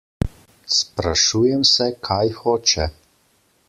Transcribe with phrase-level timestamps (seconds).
[0.77, 2.93] Sprašujem se, kaj hoče?